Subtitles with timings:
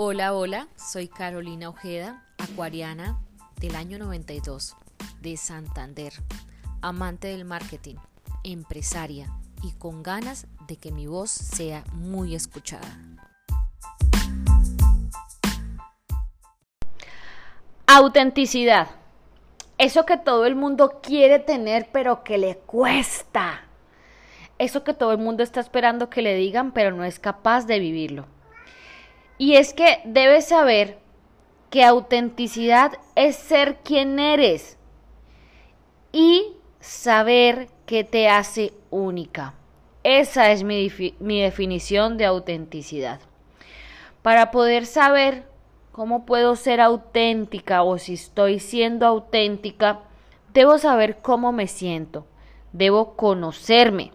[0.00, 3.18] Hola, hola, soy Carolina Ojeda, acuariana
[3.60, 4.76] del año 92,
[5.20, 6.12] de Santander,
[6.80, 7.96] amante del marketing,
[8.44, 9.26] empresaria
[9.60, 12.86] y con ganas de que mi voz sea muy escuchada.
[17.88, 18.90] Autenticidad.
[19.78, 23.64] Eso que todo el mundo quiere tener pero que le cuesta.
[24.58, 27.80] Eso que todo el mundo está esperando que le digan pero no es capaz de
[27.80, 28.37] vivirlo.
[29.38, 30.98] Y es que debes saber
[31.70, 34.76] que autenticidad es ser quien eres
[36.12, 39.54] y saber qué te hace única.
[40.02, 43.20] Esa es mi, mi, definición de autenticidad.
[44.22, 45.44] Para poder saber
[45.92, 50.00] cómo puedo ser auténtica o si estoy siendo auténtica,
[50.52, 52.26] debo saber cómo me siento,
[52.72, 54.12] debo conocerme,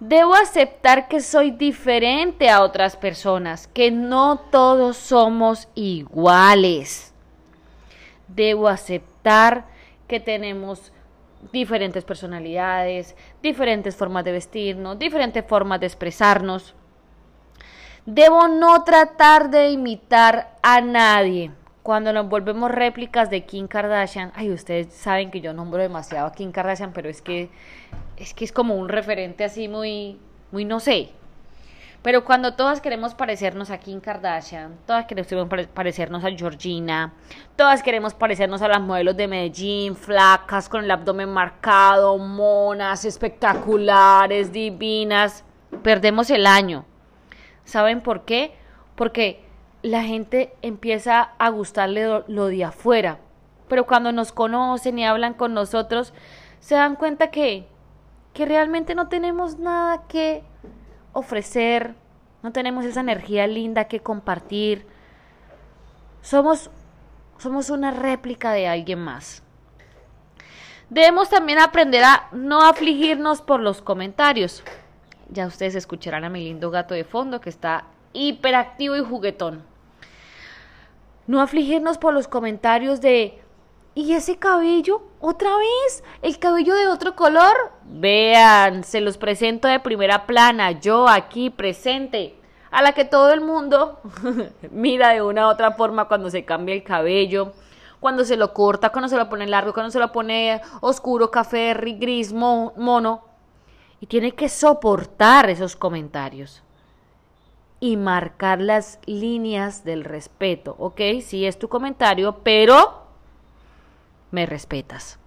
[0.00, 7.12] Debo aceptar que soy diferente a otras personas, que no todos somos iguales.
[8.26, 9.66] Debo aceptar
[10.08, 10.90] que tenemos
[11.52, 16.74] diferentes personalidades, diferentes formas de vestirnos, diferentes formas de expresarnos.
[18.06, 21.50] Debo no tratar de imitar a nadie.
[21.82, 26.32] Cuando nos volvemos réplicas de Kim Kardashian, ay, ustedes saben que yo nombro demasiado a
[26.32, 27.48] Kim Kardashian, pero es que
[28.18, 30.18] es que es como un referente así muy,
[30.52, 31.10] muy no sé.
[32.02, 37.12] Pero cuando todas queremos parecernos a Kim Kardashian, todas queremos parecernos a Georgina,
[37.56, 44.50] todas queremos parecernos a las modelos de Medellín, flacas, con el abdomen marcado, monas, espectaculares,
[44.50, 45.44] divinas,
[45.82, 46.86] perdemos el año.
[47.64, 48.54] ¿Saben por qué?
[48.94, 49.44] Porque
[49.82, 53.18] la gente empieza a gustarle lo de afuera.
[53.68, 56.12] Pero cuando nos conocen y hablan con nosotros,
[56.60, 57.66] se dan cuenta que
[58.32, 60.42] que realmente no tenemos nada que
[61.12, 61.94] ofrecer,
[62.42, 64.86] no tenemos esa energía linda que compartir.
[66.22, 66.70] Somos,
[67.38, 69.42] somos una réplica de alguien más.
[70.88, 74.62] Debemos también aprender a no afligirnos por los comentarios.
[75.28, 79.64] Ya ustedes escucharán a mi lindo gato de fondo que está hiperactivo y juguetón.
[81.30, 83.40] No afligirnos por los comentarios de
[83.94, 85.02] ¿Y ese cabello?
[85.20, 86.02] ¿Otra vez?
[86.22, 87.70] ¿El cabello de otro color?
[87.84, 92.34] Vean, se los presento de primera plana, yo aquí presente,
[92.72, 94.00] a la que todo el mundo
[94.72, 97.52] mira de una u otra forma cuando se cambia el cabello,
[98.00, 101.74] cuando se lo corta, cuando se lo pone largo, cuando se lo pone oscuro, café,
[101.74, 103.22] gris, mono.
[104.00, 106.64] Y tiene que soportar esos comentarios
[107.80, 111.00] y marcar las líneas del respeto, ¿ok?
[111.22, 113.06] Sí es tu comentario, pero
[114.30, 115.18] me respetas.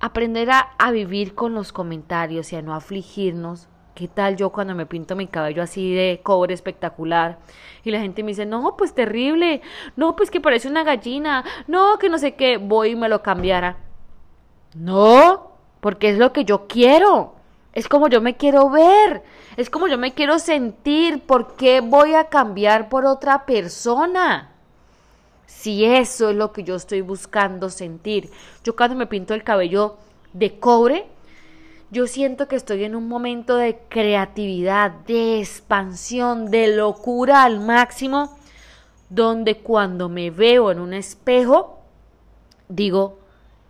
[0.00, 3.68] Aprender a, vivir con los comentarios y a no afligirnos.
[3.94, 7.38] ¿Qué tal yo cuando me pinto mi cabello así de cobre espectacular?
[7.84, 9.62] Y la gente me dice, no, pues terrible,
[9.94, 13.22] no, pues que parece una gallina, no, que no sé qué, voy y me lo
[13.22, 13.76] cambiara.
[14.74, 17.36] No, porque es lo que yo quiero,
[17.72, 19.22] es como yo me quiero ver,
[19.56, 24.52] es como yo me quiero sentir, ¿por qué voy a cambiar por otra persona?
[25.62, 28.30] si eso es lo que yo estoy buscando sentir.
[28.64, 29.96] Yo cuando me pinto el cabello
[30.32, 31.06] de cobre,
[31.92, 38.36] yo siento que estoy en un momento de creatividad, de expansión, de locura al máximo,
[39.08, 41.78] donde cuando me veo en un espejo,
[42.68, 43.18] digo,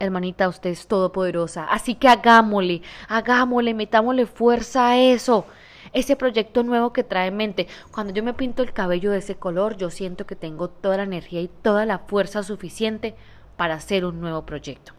[0.03, 5.47] hermanita, usted es todopoderosa, así que hagámosle, hagámosle, metámosle fuerza a eso
[5.93, 7.69] ese proyecto nuevo que trae en mente.
[7.91, 11.03] Cuando yo me pinto el cabello de ese color, yo siento que tengo toda la
[11.03, 13.15] energía y toda la fuerza suficiente
[13.57, 14.93] para hacer un nuevo proyecto.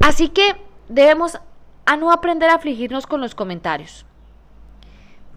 [0.00, 0.56] Así que
[0.88, 1.40] debemos
[1.86, 4.06] a no aprender a afligirnos con los comentarios.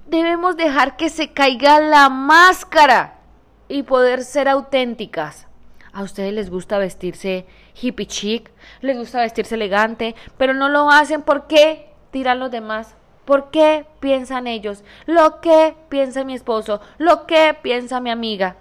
[0.08, 3.22] Debemos dejar que se caiga la máscara
[3.68, 5.47] y poder ser auténticas.
[5.94, 7.46] A ustedes les gusta vestirse
[7.80, 12.96] hippie chic, les gusta vestirse elegante, pero no lo hacen porque tiran los demás
[13.26, 14.84] ¿Por qué piensan ellos?
[15.06, 18.57] Lo que piensa mi esposo, lo que piensa mi amiga.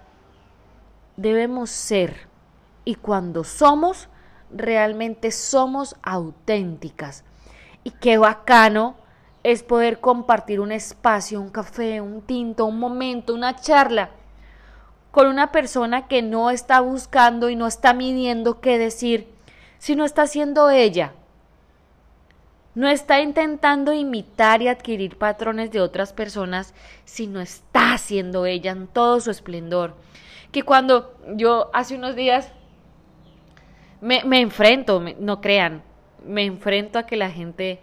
[1.17, 2.27] Debemos ser.
[2.85, 4.07] Y cuando somos,
[4.51, 7.25] realmente somos auténticas.
[7.83, 8.95] Y qué bacano
[9.43, 14.11] es poder compartir un espacio, un café, un tinto, un momento, una charla
[15.13, 19.29] con una persona que no está buscando y no está midiendo qué decir,
[19.77, 21.13] sino está siendo ella
[22.75, 26.73] no está intentando imitar y adquirir patrones de otras personas,
[27.05, 29.95] sino está haciendo ella en todo su esplendor.
[30.51, 32.51] Que cuando yo hace unos días
[34.01, 35.83] me, enfrento, no crean,
[36.25, 37.79] me enfrento a que la gente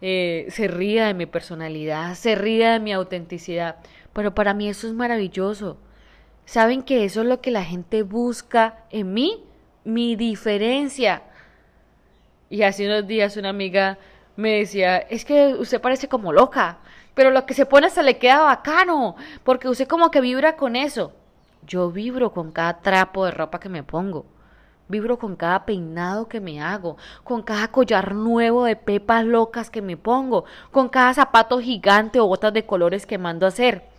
[0.00, 3.76] eh, se ría de mi personalidad, se ría de mi autenticidad,
[4.12, 5.78] pero para mí eso es maravilloso.
[6.46, 9.42] ¿Saben que eso es lo que la gente busca en mí?
[9.84, 11.22] Mi diferencia.
[12.50, 13.98] Y hace unos días una amiga
[14.36, 16.78] me decía, es que usted parece como loca,
[17.14, 20.76] pero lo que se pone se le queda bacano, porque usted como que vibra con
[20.76, 21.12] eso.
[21.66, 24.26] Yo vibro con cada trapo de ropa que me pongo.
[24.86, 29.80] Vibro con cada peinado que me hago, con cada collar nuevo de pepas locas que
[29.80, 33.93] me pongo, con cada zapato gigante o botas de colores que mando a hacer.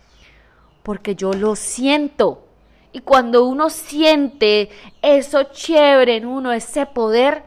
[0.86, 2.46] Porque yo lo siento.
[2.92, 4.70] Y cuando uno siente
[5.02, 7.42] eso chévere en uno, ese poder,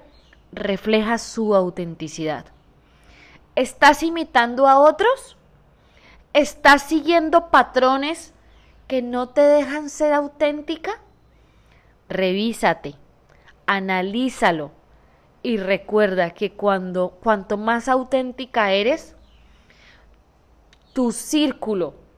[0.52, 2.48] refleja su autenticidad.
[3.56, 5.38] ¿Estás imitando a otros?
[6.34, 8.34] ¿Estás siguiendo patrones
[8.88, 11.00] que no te dejan ser auténtica?
[12.10, 12.96] Revísate,
[13.66, 14.72] analízalo
[15.44, 19.16] y recuerda que cuando cuanto más auténtica eres,
[20.92, 22.09] tu círculo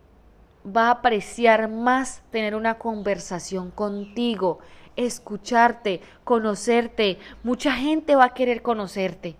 [0.65, 4.59] va a apreciar más tener una conversación contigo,
[4.95, 7.17] escucharte, conocerte.
[7.43, 9.35] Mucha gente va a querer conocerte,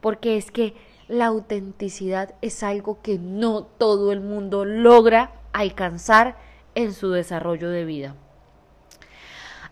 [0.00, 0.74] porque es que
[1.08, 6.36] la autenticidad es algo que no todo el mundo logra alcanzar
[6.74, 8.16] en su desarrollo de vida.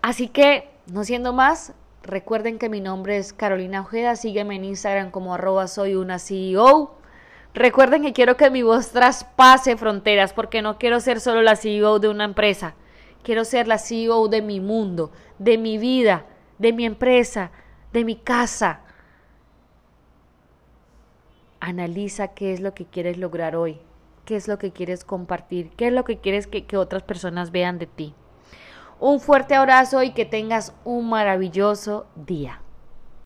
[0.02, 5.10] Así que, no siendo más, recuerden que mi nombre es Carolina Ojeda, sígueme en Instagram
[5.10, 7.01] como arroba soy una CEO.
[7.54, 11.98] Recuerden que quiero que mi voz traspase fronteras porque no quiero ser solo la CEO
[11.98, 12.74] de una empresa,
[13.22, 16.24] quiero ser la CEO de mi mundo, de mi vida,
[16.58, 17.50] de mi empresa,
[17.92, 18.80] de mi casa,
[21.60, 23.78] analiza qué es lo que quieres lograr hoy,
[24.24, 27.50] qué es lo que quieres compartir, qué es lo que quieres que, que otras personas
[27.50, 28.14] vean de ti.
[28.98, 32.61] Un fuerte abrazo y que tengas un maravilloso día.